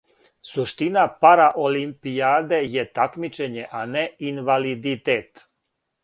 Суштина 0.51 1.01
параолимпијаде 1.25 2.61
је 2.75 2.85
такмичење, 2.99 3.65
а 3.81 3.83
не 3.97 4.03
инвалидитет. 4.31 5.45